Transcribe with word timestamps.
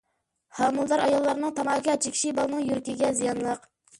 ھامىلىدار 0.59 1.03
ئاياللارنىڭ 1.07 1.51
تاماكا 1.59 1.95
چېكىشى 2.05 2.33
بالىنىڭ 2.39 2.65
يۈرىكىگە 2.69 3.13
زىيانلىق. 3.21 3.71